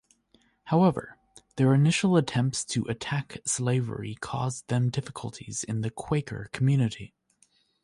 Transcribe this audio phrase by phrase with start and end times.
[0.63, 1.19] However,
[1.57, 7.13] their initial attempts to attack slavery caused them difficulties in the Quaker community.